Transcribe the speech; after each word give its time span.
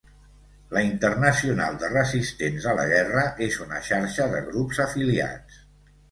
La 0.75 0.81
Internacional 0.85 1.75
de 1.83 1.89
Resistents 1.91 2.65
a 2.71 2.73
la 2.79 2.85
Guerra 2.91 3.25
és 3.49 3.57
una 3.65 3.81
xarxa 3.89 4.27
de 4.33 4.41
grups 4.47 4.81
afiliats. 4.87 5.61